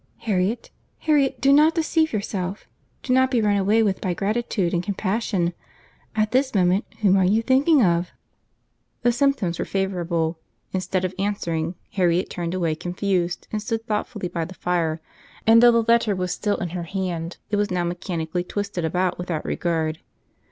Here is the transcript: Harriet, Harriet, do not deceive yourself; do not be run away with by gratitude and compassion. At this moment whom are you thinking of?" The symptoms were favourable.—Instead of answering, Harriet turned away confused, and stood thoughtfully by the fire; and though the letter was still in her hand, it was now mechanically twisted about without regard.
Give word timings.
Harriet, 0.21 0.71
Harriet, 1.01 1.39
do 1.39 1.53
not 1.53 1.75
deceive 1.75 2.11
yourself; 2.11 2.65
do 3.03 3.13
not 3.13 3.29
be 3.29 3.39
run 3.39 3.55
away 3.55 3.83
with 3.83 4.01
by 4.01 4.15
gratitude 4.15 4.73
and 4.73 4.81
compassion. 4.81 5.53
At 6.15 6.31
this 6.31 6.55
moment 6.55 6.85
whom 7.01 7.15
are 7.17 7.23
you 7.23 7.43
thinking 7.43 7.83
of?" 7.83 8.09
The 9.03 9.11
symptoms 9.11 9.59
were 9.59 9.63
favourable.—Instead 9.65 11.05
of 11.05 11.13
answering, 11.19 11.75
Harriet 11.91 12.31
turned 12.31 12.55
away 12.55 12.73
confused, 12.73 13.47
and 13.51 13.61
stood 13.61 13.85
thoughtfully 13.85 14.27
by 14.27 14.43
the 14.43 14.55
fire; 14.55 14.99
and 15.45 15.61
though 15.61 15.71
the 15.71 15.83
letter 15.87 16.15
was 16.15 16.31
still 16.31 16.57
in 16.57 16.69
her 16.69 16.81
hand, 16.81 17.37
it 17.51 17.57
was 17.57 17.69
now 17.69 17.83
mechanically 17.83 18.43
twisted 18.43 18.83
about 18.83 19.19
without 19.19 19.45
regard. 19.45 19.99